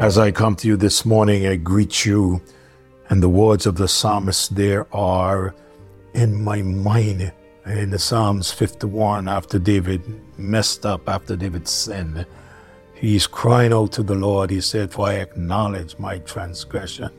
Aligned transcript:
As 0.00 0.16
I 0.16 0.30
come 0.30 0.56
to 0.56 0.66
you 0.66 0.78
this 0.78 1.04
morning, 1.04 1.46
I 1.46 1.56
greet 1.56 2.06
you, 2.06 2.40
and 3.10 3.22
the 3.22 3.28
words 3.28 3.66
of 3.66 3.76
the 3.76 3.86
psalmist 3.86 4.56
there 4.56 4.86
are 4.96 5.54
in 6.14 6.42
my 6.42 6.62
mind. 6.62 7.30
In 7.66 7.90
the 7.90 7.98
Psalms 7.98 8.50
51, 8.50 9.28
after 9.28 9.58
David 9.58 10.02
messed 10.38 10.86
up, 10.86 11.06
after 11.06 11.36
David 11.36 11.68
sinned, 11.68 12.24
he's 12.94 13.26
crying 13.26 13.74
out 13.74 13.92
to 13.92 14.02
the 14.02 14.14
Lord. 14.14 14.48
He 14.48 14.62
said, 14.62 14.90
For 14.90 15.08
I 15.08 15.16
acknowledge 15.16 15.98
my 15.98 16.16
transgression, 16.20 17.10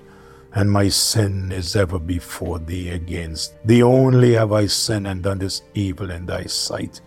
and 0.53 0.71
my 0.71 0.89
sin 0.89 1.51
is 1.51 1.75
ever 1.75 1.99
before 1.99 2.57
thee 2.57 2.89
against 2.89 3.63
thee 3.63 3.83
only 3.83 4.33
have 4.33 4.53
I 4.53 4.65
sinned 4.65 5.05
and 5.05 5.21
done 5.21 5.37
this 5.37 5.61
evil 5.75 6.09
in 6.09 6.25
thy 6.25 6.45
sight, 6.45 6.99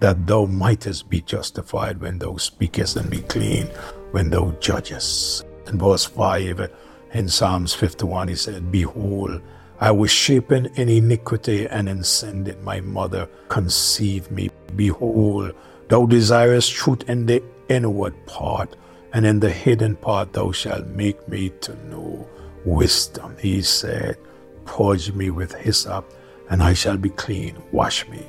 that 0.00 0.26
thou 0.26 0.46
mightest 0.46 1.10
be 1.10 1.20
justified 1.20 2.00
when 2.00 2.18
thou 2.18 2.38
speakest 2.38 2.96
and 2.96 3.10
be 3.10 3.20
clean 3.20 3.68
when 4.10 4.30
thou 4.30 4.50
judgest. 4.60 5.44
In 5.66 5.78
verse 5.78 6.04
5 6.04 6.70
in 7.12 7.28
Psalms 7.28 7.74
51, 7.74 8.28
he 8.28 8.34
said, 8.34 8.70
Behold, 8.72 9.40
I 9.80 9.90
was 9.90 10.10
shapen 10.10 10.66
in 10.74 10.88
iniquity, 10.88 11.66
and 11.68 11.88
in 11.88 12.02
sin 12.02 12.44
did 12.44 12.62
my 12.62 12.80
mother 12.80 13.28
conceive 13.48 14.30
me. 14.30 14.50
Behold, 14.74 15.52
thou 15.88 16.06
desirest 16.06 16.72
truth 16.72 17.08
in 17.08 17.26
the 17.26 17.42
inward 17.68 18.14
part, 18.26 18.74
and 19.12 19.24
in 19.24 19.40
the 19.40 19.50
hidden 19.50 19.96
part 19.96 20.32
thou 20.32 20.52
shalt 20.52 20.86
make 20.88 21.28
me 21.28 21.50
to 21.60 21.76
know 21.86 22.28
wisdom. 22.64 23.36
He 23.38 23.62
said, 23.62 24.16
Purge 24.64 25.12
me 25.12 25.30
with 25.30 25.54
hyssop, 25.54 26.12
and 26.50 26.62
I 26.62 26.74
shall 26.74 26.96
be 26.96 27.10
clean. 27.10 27.56
Wash 27.72 28.06
me, 28.08 28.26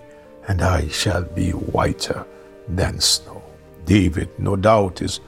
and 0.48 0.62
I 0.62 0.88
shall 0.90 1.23
be 1.23 1.52
whiter 1.52 2.26
than 2.68 2.99
snow. 2.99 3.41
David, 3.85 4.30
no 4.38 4.55
doubt, 4.55 5.02
is 5.02 5.20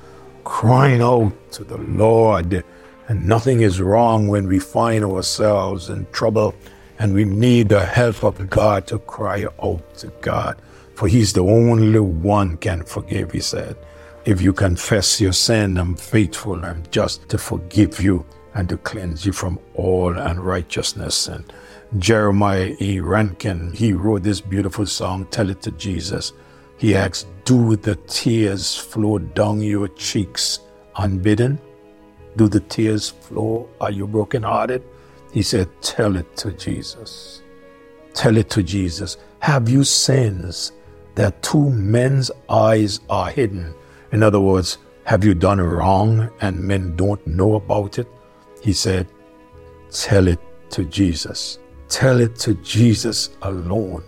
crying 0.43 1.01
out 1.01 1.33
to 1.53 1.63
the 1.63 1.77
Lord. 1.77 2.63
And 3.07 3.27
nothing 3.27 3.61
is 3.61 3.81
wrong 3.81 4.27
when 4.27 4.47
we 4.47 4.59
find 4.59 5.03
ourselves 5.03 5.89
in 5.89 6.07
trouble 6.11 6.55
and 6.99 7.13
we 7.13 7.25
need 7.25 7.69
the 7.69 7.85
help 7.85 8.23
of 8.23 8.49
God 8.49 8.87
to 8.87 8.99
cry 8.99 9.45
out 9.61 9.95
to 9.95 10.07
God. 10.21 10.61
For 10.95 11.07
He's 11.07 11.33
the 11.33 11.43
only 11.43 11.99
one 11.99 12.57
can 12.57 12.83
forgive, 12.83 13.31
He 13.31 13.39
said. 13.39 13.75
If 14.23 14.39
you 14.39 14.53
confess 14.53 15.19
your 15.19 15.33
sin, 15.33 15.77
I'm 15.77 15.95
faithful 15.95 16.63
and 16.63 16.89
just 16.91 17.27
to 17.29 17.39
forgive 17.39 17.99
you 17.99 18.23
and 18.53 18.69
to 18.69 18.77
cleanse 18.77 19.25
you 19.25 19.31
from 19.33 19.57
all 19.73 20.15
unrighteousness. 20.15 21.27
And 21.27 21.51
Jeremiah 21.97 22.75
E. 22.79 22.99
Rankin, 22.99 23.73
he 23.73 23.93
wrote 23.93 24.23
this 24.23 24.39
beautiful 24.41 24.85
song, 24.85 25.25
Tell 25.25 25.49
It 25.49 25.61
to 25.63 25.71
Jesus. 25.71 26.33
He 26.81 26.95
asks, 26.95 27.27
Do 27.45 27.75
the 27.75 27.95
tears 28.07 28.75
flow 28.75 29.19
down 29.19 29.61
your 29.61 29.87
cheeks 29.89 30.61
unbidden? 30.95 31.61
Do 32.37 32.47
the 32.47 32.59
tears 32.59 33.07
flow? 33.07 33.69
Are 33.79 33.91
you 33.91 34.07
brokenhearted? 34.07 34.81
He 35.31 35.43
said, 35.43 35.69
Tell 35.83 36.15
it 36.15 36.35
to 36.37 36.51
Jesus. 36.53 37.43
Tell 38.15 38.35
it 38.35 38.49
to 38.49 38.63
Jesus. 38.63 39.17
Have 39.41 39.69
you 39.69 39.83
sins 39.83 40.71
that 41.13 41.43
two 41.43 41.69
men's 41.69 42.31
eyes 42.49 42.99
are 43.11 43.29
hidden? 43.29 43.75
In 44.11 44.23
other 44.23 44.39
words, 44.39 44.79
have 45.03 45.23
you 45.23 45.35
done 45.35 45.61
wrong 45.61 46.31
and 46.41 46.59
men 46.59 46.95
don't 46.95 47.25
know 47.27 47.53
about 47.53 47.99
it? 47.99 48.07
He 48.63 48.73
said, 48.73 49.07
Tell 49.91 50.27
it 50.27 50.39
to 50.71 50.83
Jesus. 50.85 51.59
Tell 51.89 52.19
it 52.19 52.37
to 52.37 52.55
Jesus 52.55 53.37
alone. 53.43 54.03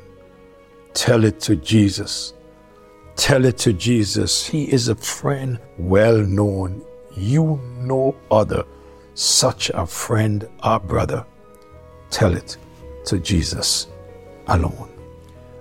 Tell 0.96 1.24
it 1.24 1.40
to 1.42 1.56
Jesus. 1.56 2.34
Tell 3.16 3.46
it 3.46 3.58
to 3.60 3.74
Jesus. 3.74 4.46
He 4.46 4.72
is 4.72 4.88
a 4.88 4.96
friend 4.96 5.60
well 5.78 6.18
known. 6.18 6.84
You 7.16 7.62
know 7.78 8.16
other 8.32 8.66
such 9.14 9.70
a 9.70 9.86
friend 9.86 10.48
our 10.62 10.80
brother. 10.80 11.26
Tell 12.10 12.36
it 12.36 12.58
to 13.06 13.20
Jesus 13.20 13.88
alone. 14.48 14.90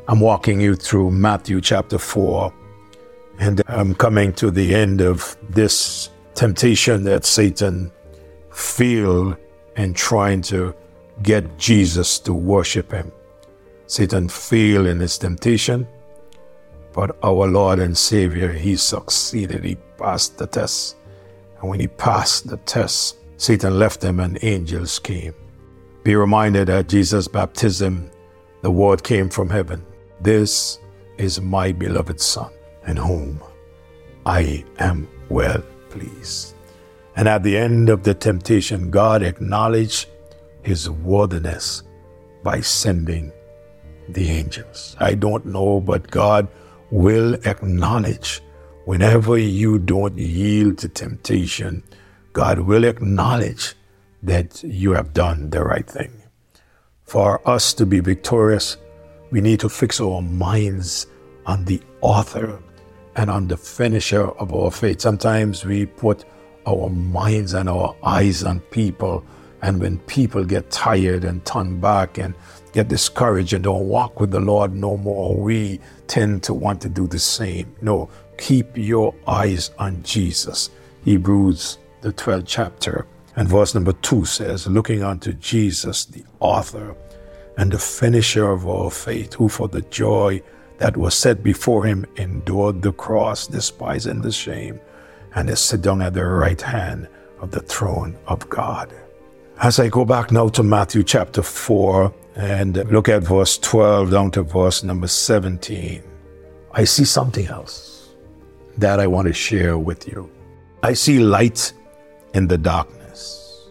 I'm 0.08 0.20
walking 0.20 0.60
you 0.60 0.74
through 0.74 1.10
Matthew 1.10 1.60
chapter 1.60 1.98
4, 1.98 2.52
and 3.38 3.62
I'm 3.68 3.94
coming 3.94 4.32
to 4.34 4.50
the 4.50 4.74
end 4.74 5.00
of 5.00 5.36
this 5.48 6.10
temptation 6.34 7.04
that 7.04 7.24
Satan 7.24 7.92
feel 8.50 9.36
in 9.76 9.94
trying 9.94 10.42
to 10.42 10.74
get 11.22 11.58
Jesus 11.58 12.18
to 12.20 12.34
worship 12.34 12.90
him. 12.90 13.12
Satan 13.86 14.28
failed 14.28 14.86
in 14.86 15.00
his 15.00 15.18
temptation, 15.18 15.86
but 16.92 17.16
our 17.22 17.46
Lord 17.46 17.78
and 17.78 17.96
Savior, 17.96 18.52
he 18.52 18.76
succeeded. 18.76 19.64
He 19.64 19.76
passed 19.98 20.38
the 20.38 20.46
test. 20.46 20.96
And 21.60 21.70
when 21.70 21.80
he 21.80 21.88
passed 21.88 22.48
the 22.48 22.58
test, 22.58 23.16
Satan 23.36 23.78
left 23.78 24.02
him 24.02 24.20
and 24.20 24.38
angels 24.42 24.98
came. 24.98 25.34
Be 26.02 26.16
reminded 26.16 26.68
that 26.68 26.88
Jesus' 26.88 27.28
baptism, 27.28 28.10
the 28.60 28.70
word 28.70 29.02
came 29.02 29.28
from 29.28 29.48
heaven. 29.48 29.84
This 30.20 30.78
is 31.18 31.40
my 31.40 31.72
beloved 31.72 32.20
Son, 32.20 32.50
in 32.86 32.96
whom 32.96 33.40
I 34.26 34.64
am 34.78 35.08
well 35.28 35.62
pleased. 35.90 36.54
And 37.16 37.28
at 37.28 37.42
the 37.42 37.56
end 37.56 37.88
of 37.88 38.02
the 38.02 38.14
temptation, 38.14 38.90
God 38.90 39.22
acknowledged 39.22 40.08
his 40.62 40.88
worthiness 40.88 41.82
by 42.42 42.60
sending 42.60 43.32
the 44.08 44.30
angels. 44.30 44.96
I 44.98 45.14
don't 45.14 45.46
know, 45.46 45.80
but 45.80 46.10
God 46.10 46.48
will 46.92 47.34
acknowledge 47.46 48.42
whenever 48.84 49.38
you 49.38 49.78
don't 49.78 50.16
yield 50.16 50.78
to 50.78 50.88
temptation, 50.88 51.82
God 52.34 52.60
will 52.60 52.84
acknowledge 52.84 53.74
that 54.22 54.62
you 54.62 54.92
have 54.92 55.12
done 55.12 55.50
the 55.50 55.64
right 55.64 55.88
thing. 55.88 56.22
For 57.04 57.46
us 57.48 57.74
to 57.74 57.86
be 57.86 58.00
victorious, 58.00 58.76
we 59.30 59.40
need 59.40 59.60
to 59.60 59.68
fix 59.68 60.00
our 60.00 60.22
minds 60.22 61.06
on 61.46 61.64
the 61.64 61.80
author 62.02 62.62
and 63.16 63.30
on 63.30 63.48
the 63.48 63.56
finisher 63.56 64.28
of 64.28 64.52
our 64.52 64.70
faith. 64.70 65.00
Sometimes 65.00 65.64
we 65.64 65.86
put 65.86 66.24
our 66.66 66.88
minds 66.90 67.54
and 67.54 67.68
our 67.68 67.96
eyes 68.02 68.44
on 68.44 68.60
people. 68.60 69.24
And 69.62 69.80
when 69.80 69.98
people 70.00 70.44
get 70.44 70.70
tired 70.70 71.24
and 71.24 71.44
turn 71.44 71.80
back 71.80 72.18
and 72.18 72.34
get 72.72 72.88
discouraged 72.88 73.52
and 73.52 73.64
don't 73.64 73.88
walk 73.88 74.20
with 74.20 74.30
the 74.30 74.40
Lord 74.40 74.74
no 74.74 74.96
more, 74.96 75.36
we 75.36 75.80
tend 76.12 76.42
to 76.42 76.52
want 76.52 76.78
to 76.78 76.90
do 76.90 77.06
the 77.06 77.18
same. 77.18 77.74
No, 77.80 78.10
keep 78.36 78.76
your 78.76 79.14
eyes 79.26 79.70
on 79.78 80.02
Jesus. 80.02 80.68
Hebrews, 81.06 81.78
the 82.02 82.12
12th 82.12 82.44
chapter, 82.46 83.06
and 83.34 83.48
verse 83.48 83.74
number 83.74 83.94
2 83.94 84.26
says, 84.26 84.66
Looking 84.66 85.02
unto 85.02 85.32
Jesus, 85.32 86.04
the 86.04 86.22
author 86.38 86.94
and 87.56 87.72
the 87.72 87.78
finisher 87.78 88.50
of 88.50 88.68
our 88.68 88.90
faith, 88.90 89.32
who 89.32 89.48
for 89.48 89.68
the 89.68 89.80
joy 89.80 90.42
that 90.76 90.98
was 90.98 91.14
set 91.14 91.42
before 91.42 91.86
him 91.86 92.04
endured 92.16 92.82
the 92.82 92.92
cross, 92.92 93.46
despising 93.46 94.20
the 94.20 94.32
shame 94.32 94.78
and 95.34 95.48
is 95.48 95.60
sit 95.60 95.80
down 95.80 96.02
at 96.02 96.12
the 96.12 96.26
right 96.26 96.60
hand 96.60 97.08
of 97.40 97.52
the 97.52 97.60
throne 97.60 98.18
of 98.26 98.46
God. 98.50 98.92
As 99.62 99.80
I 99.80 99.88
go 99.88 100.04
back 100.04 100.30
now 100.30 100.48
to 100.50 100.62
Matthew 100.62 101.04
chapter 101.04 101.42
4 101.42 102.12
and 102.34 102.76
look 102.90 103.08
at 103.08 103.22
verse 103.22 103.58
12 103.58 104.10
down 104.10 104.30
to 104.32 104.42
verse 104.42 104.82
number 104.82 105.06
17, 105.06 106.02
I 106.72 106.84
see 106.84 107.04
something 107.04 107.46
else 107.46 108.10
that 108.78 109.00
I 109.00 109.06
want 109.06 109.28
to 109.28 109.34
share 109.34 109.76
with 109.78 110.08
you. 110.08 110.30
I 110.82 110.94
see 110.94 111.18
light 111.18 111.72
in 112.34 112.48
the 112.48 112.58
darkness. 112.58 113.68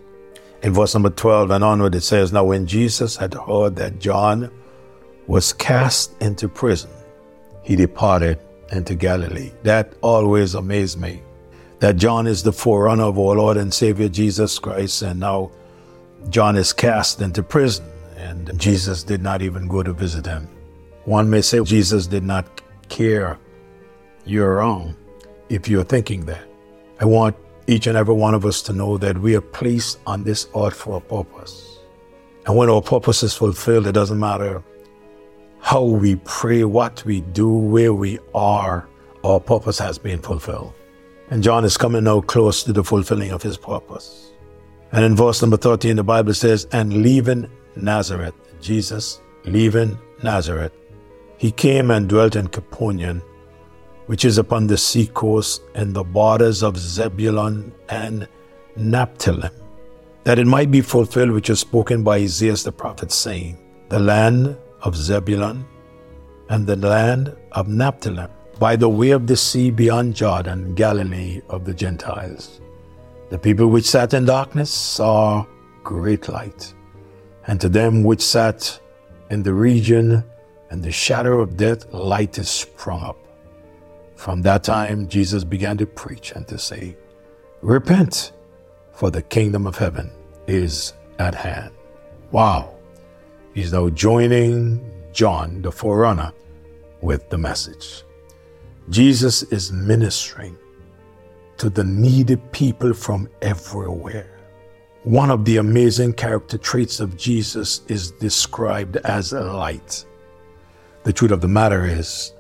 In 0.64 0.74
verse 0.74 0.94
number 0.94 1.10
12 1.10 1.50
and 1.52 1.64
onward, 1.64 1.96
it 1.96 2.02
says, 2.02 2.32
Now 2.32 2.44
when 2.44 2.68
Jesus 2.68 3.16
had 3.16 3.34
heard 3.34 3.76
that 3.78 4.00
John 4.00 4.52
was 5.26 5.54
cast 5.54 6.22
into 6.22 6.48
prison, 6.48 6.92
he 7.64 7.76
departed 7.76 8.40
into 8.72 8.96
Galilee. 8.96 9.52
That 9.64 9.94
always 10.02 10.54
amazed 10.56 11.00
me 11.00 11.24
that 11.82 11.96
John 11.96 12.28
is 12.28 12.44
the 12.44 12.54
forerunner 12.54 13.06
of 13.06 13.18
our 13.18 13.36
Lord 13.36 13.58
and 13.58 13.74
Savior 13.74 14.08
Jesus 14.08 14.60
Christ, 14.60 15.02
and 15.02 15.20
now 15.20 15.52
John 16.30 16.56
is 16.56 16.74
cast 16.74 17.22
into 17.22 17.42
prison, 17.42 17.86
and 18.22 18.58
Jesus 18.60 19.04
did 19.04 19.22
not 19.22 19.42
even 19.42 19.68
go 19.68 19.82
to 19.84 19.94
visit 19.94 20.26
him. 20.26 20.48
One 21.06 21.30
may 21.30 21.42
say 21.42 21.64
Jesus 21.64 22.08
did 22.08 22.24
not 22.24 22.62
care. 22.90 23.40
You're 24.26 24.56
wrong 24.58 24.96
if 25.50 25.68
you're 25.68 25.84
thinking 25.84 26.26
that. 26.26 26.44
I 27.00 27.06
want 27.06 27.36
each 27.68 27.88
and 27.88 27.98
every 27.98 28.14
one 28.14 28.36
of 28.36 28.46
us 28.46 28.62
to 28.64 28.74
know 28.74 28.98
that 28.98 29.18
we 29.18 29.36
are 29.36 29.42
placed 29.42 30.00
on 30.06 30.24
this 30.24 30.48
earth 30.56 30.76
for 30.76 30.98
a 30.98 31.02
purpose. 31.02 31.80
And 32.46 32.56
when 32.56 32.70
our 32.70 32.82
purpose 32.82 33.24
is 33.24 33.34
fulfilled, 33.34 33.88
it 33.88 33.94
doesn't 33.94 34.20
matter 34.20 34.64
how 35.60 35.84
we 35.84 36.16
pray, 36.26 36.64
what 36.64 37.04
we 37.06 37.22
do, 37.22 37.50
where 37.50 37.94
we 37.94 38.20
are, 38.36 38.88
our 39.24 39.40
purpose 39.40 39.80
has 39.80 39.98
been 39.98 40.20
fulfilled. 40.20 40.74
And 41.30 41.42
John 41.42 41.64
is 41.64 41.78
coming 41.78 42.04
now 42.04 42.22
close 42.22 42.64
to 42.64 42.74
the 42.74 42.84
fulfilling 42.84 43.32
of 43.32 43.42
his 43.42 43.58
purpose. 43.58 44.32
And 44.92 45.06
in 45.06 45.16
verse 45.16 45.42
number 45.42 45.58
13, 45.58 45.96
the 45.96 46.04
Bible 46.04 46.34
says, 46.34 46.68
And 46.72 47.02
leaving 47.02 47.50
Nazareth, 47.76 48.36
Jesus 48.62 49.22
leaving 49.46 49.98
Nazareth, 50.24 50.74
he 51.38 51.52
came 51.52 51.90
and 51.90 52.08
dwelt 52.08 52.36
in 52.36 52.48
Capernaum, 52.48 53.22
which 54.06 54.26
is 54.26 54.38
upon 54.38 54.68
the 54.68 54.78
seacoast 54.78 55.64
in 55.76 55.94
the 55.94 56.04
borders 56.04 56.62
of 56.62 56.78
Zebulun 56.78 57.74
and 57.90 58.28
Naphtali, 58.76 59.50
that 60.24 60.38
it 60.38 60.46
might 60.46 60.70
be 60.70 60.82
fulfilled 60.82 61.32
which 61.32 61.50
was 61.50 61.60
spoken 61.60 62.04
by 62.04 62.18
Isaiah 62.18 62.56
the 62.56 62.72
prophet, 62.72 63.12
saying, 63.12 63.58
The 63.90 64.00
land 64.00 64.58
of 64.82 64.96
Zebulun 64.96 65.66
and 66.50 66.68
the 66.68 66.76
land 66.76 67.36
of 67.54 67.68
Naphtali, 67.68 68.28
by 68.60 68.76
the 68.76 68.90
way 68.90 69.12
of 69.12 69.26
the 69.26 69.38
sea 69.38 69.72
beyond 69.72 70.16
Jordan, 70.16 70.76
Galilee 70.76 71.42
of 71.50 71.66
the 71.66 71.74
Gentiles. 71.74 72.62
The 73.30 73.40
people 73.40 73.68
which 73.68 73.86
sat 73.86 74.14
in 74.14 74.26
darkness 74.26 74.70
saw 74.70 75.46
great 75.84 76.28
light, 76.28 76.74
and 77.52 77.60
to 77.60 77.68
them 77.68 78.02
which 78.02 78.22
sat 78.22 78.80
in 79.30 79.44
the 79.44 79.54
region 79.54 80.24
and 80.70 80.82
the 80.82 80.90
shadow 80.90 81.42
of 81.42 81.58
death, 81.58 81.92
light 81.92 82.38
is 82.38 82.50
sprung 82.50 83.04
up. 83.04 83.18
From 84.16 84.42
that 84.44 84.64
time, 84.64 85.10
Jesus 85.10 85.44
began 85.44 85.78
to 85.80 85.86
preach 85.86 86.32
and 86.32 86.48
to 86.48 86.58
say, 86.58 86.96
Repent, 87.62 88.32
for 88.94 89.12
the 89.12 89.22
kingdom 89.22 89.68
of 89.68 89.78
heaven 89.78 90.10
is 90.48 90.94
at 91.20 91.36
hand. 91.36 91.74
Wow. 92.32 92.74
He's 93.54 93.74
now 93.74 93.90
joining 93.90 94.80
John, 95.12 95.62
the 95.62 95.74
forerunner, 95.74 96.32
with 97.02 97.30
the 97.30 97.38
message. 97.38 98.06
Jesus 98.90 99.44
is 99.44 99.74
ministering 99.74 100.58
to 101.58 101.70
the 101.70 101.84
needy 101.84 102.38
people 102.54 102.94
from 102.94 103.28
everywhere. 103.42 104.41
One 105.04 105.32
of 105.32 105.46
the 105.46 105.58
amazing 105.58 106.14
character 106.14 106.60
traits 106.60 107.00
of 107.00 107.18
Jesus 107.18 107.82
is 107.88 108.12
described 108.12 108.98
as 108.98 109.34
light. 109.34 110.06
The 111.06 111.12
truth 111.12 111.32
of 111.32 111.42
the 111.42 111.48
matter 111.48 111.86
is, 111.86 112.34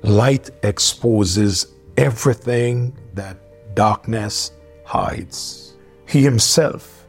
light 0.00 0.48
exposes 0.62 1.74
everything 1.98 2.96
that 3.12 3.36
darkness 3.74 4.52
hides. 4.86 5.76
He 6.08 6.22
himself 6.22 7.06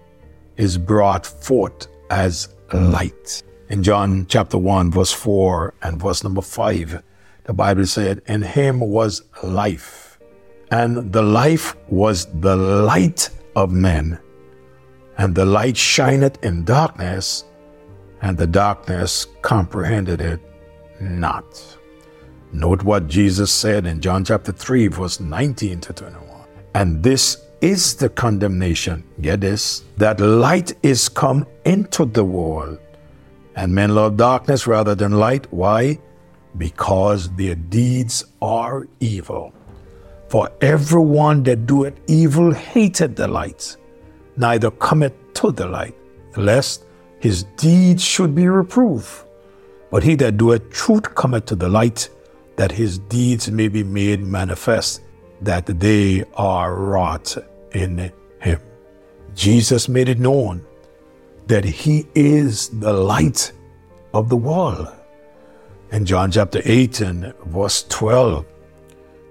is 0.58 0.78
brought 0.78 1.26
forth 1.26 1.88
as 2.10 2.50
light. 2.74 3.44
In 3.70 3.84
John 3.84 4.26
chapter 4.28 4.58
1, 4.58 4.92
verse 4.92 5.14
4 5.14 5.74
and 5.84 6.02
verse 6.02 6.22
number 6.22 6.42
5, 6.42 7.02
the 7.46 7.54
Bible 7.54 7.86
said, 7.86 8.24
In 8.26 8.42
him 8.42 8.82
was 8.82 9.24
life, 9.42 10.20
and 10.70 11.14
the 11.14 11.22
life 11.22 11.78
was 11.88 12.26
the 12.42 12.58
light 12.58 13.30
of 13.56 13.72
men 13.72 14.20
and 15.22 15.36
the 15.36 15.46
light 15.46 15.78
shineth 15.78 16.44
in 16.44 16.64
darkness, 16.64 17.46
and 18.24 18.36
the 18.36 18.48
darkness 18.48 19.28
comprehended 19.44 20.20
it 20.20 20.40
not. 21.00 21.78
Note 22.52 22.82
what 22.82 23.08
Jesus 23.08 23.52
said 23.52 23.86
in 23.86 24.02
John 24.02 24.26
chapter 24.26 24.52
3, 24.52 24.88
verse 24.88 25.20
19 25.20 25.80
to 25.82 25.94
21. 25.94 26.28
And 26.74 27.04
this 27.04 27.46
is 27.62 27.94
the 27.94 28.10
condemnation, 28.10 29.04
get 29.22 29.42
this, 29.42 29.84
that 29.98 30.20
light 30.20 30.74
is 30.82 31.08
come 31.08 31.46
into 31.66 32.06
the 32.06 32.26
world, 32.26 32.80
and 33.56 33.76
men 33.76 33.94
love 33.94 34.18
darkness 34.18 34.66
rather 34.66 34.96
than 34.96 35.12
light. 35.12 35.46
Why? 35.54 36.00
Because 36.58 37.30
their 37.36 37.54
deeds 37.54 38.26
are 38.42 38.88
evil. 39.00 39.54
For 40.30 40.50
everyone 40.62 41.44
that 41.44 41.68
doeth 41.68 42.00
evil 42.08 42.52
hated 42.52 43.16
the 43.16 43.28
light 43.28 43.78
neither 44.38 44.72
cometh 44.72 45.14
to 45.36 45.52
the 45.52 45.68
light, 45.68 45.96
lest 46.36 46.86
his 47.20 47.44
deeds 47.58 48.04
should 48.04 48.34
be 48.34 48.48
reproved. 48.48 49.26
But 49.90 50.04
he 50.04 50.16
that 50.16 50.38
doeth 50.38 50.70
truth 50.72 51.14
cometh 51.16 51.46
to 51.48 51.56
the 51.56 51.70
light, 51.70 52.10
that 52.56 52.72
his 52.72 53.00
deeds 53.00 53.50
may 53.50 53.68
be 53.68 53.84
made 53.84 54.22
manifest, 54.22 55.02
that 55.42 55.66
they 55.66 56.24
are 56.36 56.76
wrought 56.76 57.38
in 57.74 58.12
him. 58.40 58.60
Jesus 59.36 59.90
made 59.90 60.10
it 60.10 60.20
known 60.20 60.66
that 61.48 61.66
he 61.66 62.08
is 62.16 62.70
the 62.70 62.94
light 62.94 63.52
of 64.14 64.30
the 64.30 64.38
world. 64.38 64.88
In 65.92 66.06
John 66.06 66.32
chapter 66.32 66.62
8 66.64 67.02
and 67.02 67.34
verse 67.46 67.84
12, 67.90 68.46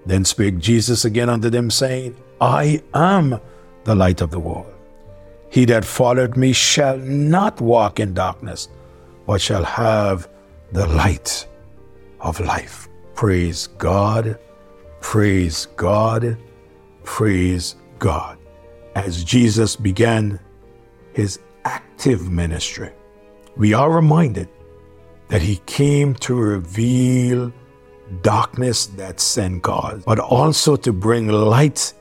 then 0.05 0.25
spake 0.25 0.59
Jesus 0.59 1.05
again 1.05 1.29
unto 1.29 1.49
them, 1.49 1.71
saying, 1.71 2.15
I 2.39 2.81
am 2.93 3.39
the 3.83 3.95
light 3.95 4.21
of 4.21 4.31
the 4.31 4.39
world. 4.39 4.71
He 5.51 5.65
that 5.65 5.83
followed 5.83 6.37
me 6.37 6.53
shall 6.53 6.97
not 6.97 7.59
walk 7.59 7.99
in 7.99 8.13
darkness, 8.13 8.69
but 9.27 9.41
shall 9.41 9.65
have 9.65 10.29
the 10.71 10.87
light 10.87 11.45
of 12.21 12.39
life. 12.39 12.87
Praise 13.15 13.67
God, 13.77 14.39
praise 15.01 15.65
God, 15.75 16.37
praise 17.03 17.75
God. 17.99 18.37
As 18.95 19.25
Jesus 19.25 19.75
began 19.75 20.39
his 21.13 21.39
active 21.65 22.31
ministry, 22.31 22.91
we 23.57 23.73
are 23.73 23.91
reminded 23.91 24.47
that 25.27 25.41
he 25.41 25.57
came 25.65 26.15
to 26.15 26.33
reveal 26.33 27.51
darkness 28.21 28.85
that 28.87 29.19
sin 29.19 29.59
caused, 29.59 30.05
but 30.05 30.19
also 30.19 30.77
to 30.77 30.93
bring 30.93 31.27
light 31.27 31.91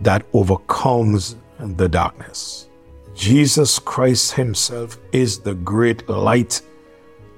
that 0.00 0.24
overcomes 0.32 1.34
the 1.58 1.88
darkness. 1.88 2.68
Jesus 3.14 3.78
Christ 3.78 4.32
Himself 4.32 4.98
is 5.12 5.38
the 5.38 5.54
great 5.54 6.08
light 6.08 6.60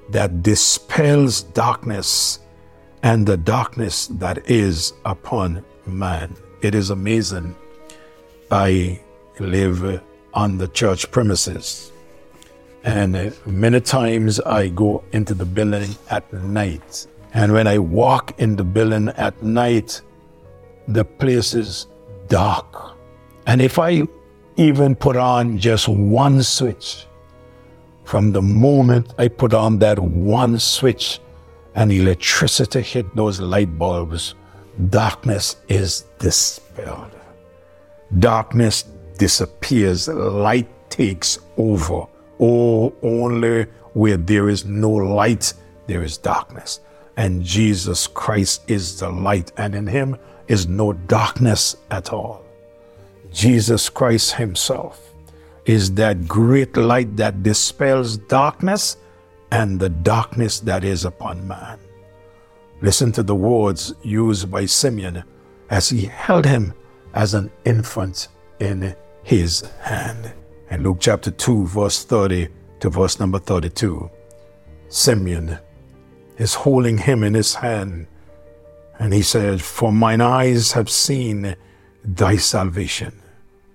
that 0.09 0.41
dispels 0.41 1.43
darkness 1.43 2.39
and 3.03 3.25
the 3.25 3.37
darkness 3.37 4.07
that 4.07 4.49
is 4.49 4.93
upon 5.05 5.63
man. 5.85 6.35
It 6.61 6.73
is 6.73 6.89
amazing. 6.89 7.55
I 8.49 8.99
live 9.39 10.01
on 10.33 10.57
the 10.57 10.67
church 10.69 11.11
premises, 11.11 11.91
and 12.83 13.33
many 13.45 13.79
times 13.81 14.39
I 14.39 14.69
go 14.69 15.03
into 15.11 15.33
the 15.33 15.45
building 15.45 15.95
at 16.09 16.31
night. 16.33 17.05
And 17.33 17.53
when 17.53 17.67
I 17.67 17.77
walk 17.77 18.39
in 18.39 18.55
the 18.55 18.63
building 18.63 19.09
at 19.09 19.43
night, 19.43 20.01
the 20.87 21.05
place 21.05 21.53
is 21.53 21.87
dark. 22.29 22.97
And 23.45 23.61
if 23.61 23.77
I 23.77 24.07
even 24.57 24.95
put 24.95 25.15
on 25.15 25.57
just 25.57 25.87
one 25.87 26.41
switch. 26.43 27.05
From 28.03 28.31
the 28.31 28.41
moment 28.41 29.13
I 29.17 29.27
put 29.27 29.53
on 29.53 29.79
that 29.79 29.99
one 29.99 30.57
switch 30.59 31.19
and 31.75 31.91
electricity 31.91 32.81
hit 32.81 33.15
those 33.15 33.39
light 33.39 33.77
bulbs, 33.77 34.33
darkness 34.89 35.57
is 35.67 36.05
dispelled. 36.19 37.11
Darkness 38.19 38.85
disappears, 39.17 40.07
light 40.07 40.67
takes 40.89 41.39
over. 41.57 42.07
Oh, 42.39 42.93
only 43.03 43.63
where 43.93 44.17
there 44.17 44.49
is 44.49 44.65
no 44.65 44.89
light, 44.89 45.53
there 45.87 46.03
is 46.03 46.17
darkness. 46.17 46.79
And 47.15 47.43
Jesus 47.43 48.07
Christ 48.07 48.69
is 48.69 48.99
the 48.99 49.09
light, 49.09 49.51
and 49.57 49.73
in 49.73 49.87
him 49.87 50.17
is 50.47 50.67
no 50.67 50.93
darkness 50.93 51.77
at 51.89 52.13
all. 52.13 52.46
Jesus 53.31 53.89
Christ 53.89 54.33
Himself 54.33 55.13
is 55.65 55.93
that 55.95 56.27
great 56.27 56.77
light 56.77 57.15
that 57.17 57.43
dispels 57.43 58.17
darkness 58.17 58.97
and 59.51 59.79
the 59.79 59.89
darkness 59.89 60.59
that 60.61 60.83
is 60.83 61.05
upon 61.05 61.47
man. 61.47 61.79
Listen 62.81 63.11
to 63.11 63.23
the 63.23 63.35
words 63.35 63.93
used 64.03 64.51
by 64.51 64.65
Simeon 64.65 65.23
as 65.69 65.89
he 65.89 66.05
held 66.05 66.45
him 66.45 66.73
as 67.13 67.33
an 67.33 67.51
infant 67.65 68.29
in 68.59 68.95
his 69.23 69.61
hand. 69.81 70.31
In 70.69 70.83
Luke 70.83 70.97
chapter 70.99 71.31
2, 71.31 71.65
verse 71.67 72.03
30 72.03 72.47
to 72.79 72.89
verse 72.89 73.19
number 73.19 73.39
32, 73.39 74.09
Simeon 74.89 75.57
is 76.37 76.53
holding 76.53 76.97
him 76.97 77.23
in 77.23 77.33
his 77.33 77.55
hand, 77.55 78.07
and 78.99 79.13
he 79.13 79.21
said, 79.21 79.61
For 79.61 79.91
mine 79.91 80.21
eyes 80.21 80.71
have 80.73 80.89
seen 80.89 81.55
thy 82.03 82.35
salvation 82.37 83.13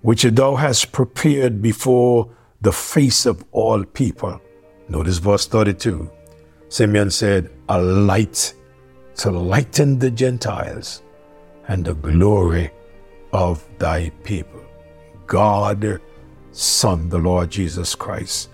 which 0.02 0.24
thou 0.24 0.56
hast 0.56 0.92
prepared 0.92 1.62
before 1.62 2.28
the 2.60 2.72
face 2.72 3.24
of 3.24 3.44
all 3.52 3.84
people. 3.84 4.40
Notice 4.88 5.18
verse 5.18 5.46
32. 5.46 6.10
Simeon 6.68 7.10
said, 7.10 7.50
A 7.68 7.80
light 7.80 8.52
to 9.16 9.30
lighten 9.30 9.98
the 9.98 10.10
Gentiles 10.10 11.02
and 11.68 11.84
the 11.84 11.94
glory 11.94 12.70
of 13.32 13.66
thy 13.78 14.10
people. 14.24 14.60
God, 15.26 16.00
Son, 16.50 17.08
the 17.08 17.18
Lord 17.18 17.50
Jesus 17.50 17.94
Christ, 17.94 18.50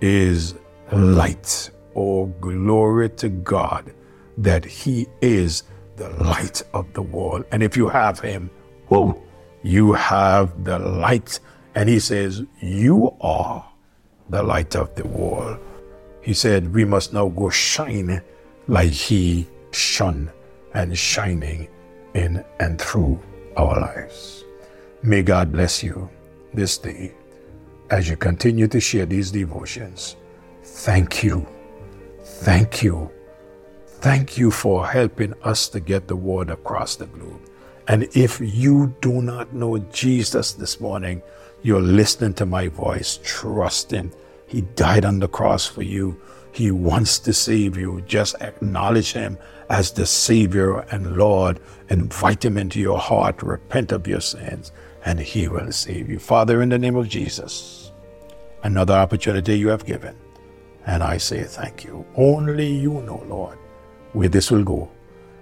is 0.00 0.54
light. 0.92 1.70
Oh, 1.94 2.26
glory 2.40 3.10
to 3.10 3.28
God 3.28 3.92
that 4.38 4.64
He 4.64 5.06
is 5.20 5.64
the 5.96 6.10
light 6.22 6.62
of 6.74 6.92
the 6.92 7.02
world. 7.02 7.44
And 7.50 7.62
if 7.62 7.76
you 7.76 7.88
have 7.88 8.20
Him, 8.20 8.50
whoo, 8.88 9.20
you 9.62 9.92
have 9.92 10.64
the 10.64 10.78
light. 10.78 11.40
And 11.74 11.88
he 11.88 11.98
says, 11.98 12.42
You 12.60 13.14
are 13.20 13.68
the 14.28 14.42
light 14.42 14.76
of 14.76 14.94
the 14.94 15.06
world. 15.06 15.58
He 16.22 16.34
said, 16.34 16.72
We 16.72 16.84
must 16.84 17.12
now 17.12 17.28
go 17.28 17.50
shine 17.50 18.22
like 18.68 18.90
he 18.90 19.46
shone 19.72 20.30
and 20.74 20.96
shining 20.96 21.68
in 22.14 22.44
and 22.60 22.80
through 22.80 23.20
our 23.56 23.80
lives. 23.80 24.44
May 25.02 25.22
God 25.22 25.52
bless 25.52 25.82
you 25.82 26.08
this 26.52 26.78
day 26.78 27.12
as 27.90 28.08
you 28.08 28.16
continue 28.16 28.66
to 28.68 28.80
share 28.80 29.06
these 29.06 29.30
devotions. 29.30 30.16
Thank 30.62 31.22
you. 31.22 31.46
Thank 32.22 32.82
you. 32.82 33.10
Thank 33.86 34.36
you 34.36 34.50
for 34.50 34.86
helping 34.86 35.34
us 35.42 35.68
to 35.68 35.80
get 35.80 36.08
the 36.08 36.16
word 36.16 36.50
across 36.50 36.96
the 36.96 37.06
globe. 37.06 37.40
And 37.88 38.08
if 38.14 38.40
you 38.40 38.94
do 39.00 39.22
not 39.22 39.52
know 39.52 39.78
Jesus 39.78 40.52
this 40.52 40.80
morning, 40.80 41.22
you're 41.62 41.80
listening 41.80 42.34
to 42.34 42.46
my 42.46 42.68
voice. 42.68 43.20
Trust 43.22 43.92
Him. 43.92 44.12
He 44.46 44.60
died 44.60 45.04
on 45.04 45.18
the 45.18 45.28
cross 45.28 45.66
for 45.66 45.82
you. 45.82 46.20
He 46.52 46.70
wants 46.70 47.18
to 47.20 47.32
save 47.32 47.76
you. 47.76 48.02
Just 48.06 48.34
acknowledge 48.40 49.12
Him 49.12 49.38
as 49.68 49.92
the 49.92 50.06
Savior 50.06 50.80
and 50.90 51.16
Lord. 51.16 51.60
Invite 51.90 52.44
Him 52.44 52.56
into 52.56 52.80
your 52.80 52.98
heart. 52.98 53.42
Repent 53.42 53.92
of 53.92 54.06
your 54.06 54.20
sins, 54.20 54.72
and 55.04 55.20
He 55.20 55.48
will 55.48 55.70
save 55.70 56.08
you. 56.08 56.18
Father, 56.18 56.62
in 56.62 56.70
the 56.70 56.78
name 56.78 56.96
of 56.96 57.08
Jesus, 57.08 57.92
another 58.62 58.94
opportunity 58.94 59.58
you 59.58 59.68
have 59.68 59.84
given. 59.84 60.16
And 60.86 61.02
I 61.02 61.18
say 61.18 61.42
thank 61.44 61.84
you. 61.84 62.06
Only 62.16 62.68
you 62.68 63.02
know, 63.02 63.24
Lord, 63.28 63.58
where 64.12 64.28
this 64.28 64.50
will 64.50 64.64
go. 64.64 64.90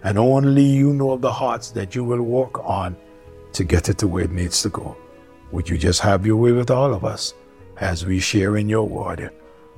And 0.05 0.19
only 0.19 0.63
you 0.63 0.93
know 0.93 1.17
the 1.17 1.33
hearts 1.33 1.71
that 1.73 1.95
you 1.95 2.05
will 2.05 2.23
work 2.23 2.63
on 2.65 2.97
to 3.55 3.65
get 3.65 3.89
it 3.89 3.99
to 3.99 4.07
where 4.07 4.25
it 4.25 4.31
needs 4.31 4.63
to 4.63 4.69
go. 4.69 4.97
Would 5.51 5.69
you 5.69 5.79
just 5.79 6.01
have 6.01 6.27
your 6.27 6.37
way 6.37 6.53
with 6.53 6.71
all 6.71 6.93
of 6.93 7.05
us 7.05 7.35
as 7.79 8.05
we 8.05 8.21
share 8.21 8.57
in 8.57 8.69
your 8.69 8.87
word? 8.87 9.31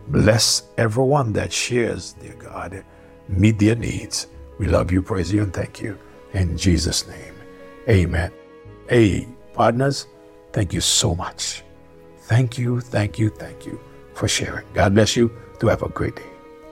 Bless 0.08 0.64
everyone 0.78 1.32
that 1.34 1.52
shares, 1.52 2.14
dear 2.14 2.34
God. 2.34 2.84
Meet 3.28 3.58
their 3.58 3.76
needs. 3.76 4.28
We 4.58 4.66
love 4.66 4.90
you, 4.90 5.02
praise 5.02 5.32
you, 5.32 5.42
and 5.42 5.52
thank 5.52 5.80
you. 5.80 5.98
In 6.32 6.56
Jesus' 6.56 7.06
name, 7.06 7.34
amen. 7.88 8.32
Hey, 8.88 9.28
partners, 9.52 10.06
thank 10.52 10.72
you 10.72 10.80
so 10.80 11.14
much. 11.14 11.62
Thank 12.22 12.58
you, 12.58 12.80
thank 12.80 13.18
you, 13.18 13.30
thank 13.30 13.66
you 13.66 13.80
for 14.14 14.28
sharing. 14.28 14.66
God 14.74 14.94
bless 14.94 15.16
you. 15.16 15.30
Do 15.60 15.68
have 15.68 15.82
a 15.82 15.88
great 15.88 16.16
day. 16.16 16.35